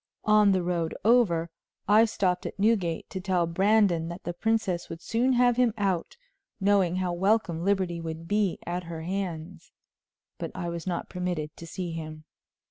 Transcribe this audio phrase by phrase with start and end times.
[0.25, 1.51] On the road over,
[1.87, 6.17] I stopped at Newgate to tell Brandon that the princess would soon have him out,
[6.59, 9.71] knowing how welcome liberty would be at her hands;
[10.39, 12.23] but I was not permitted to see him.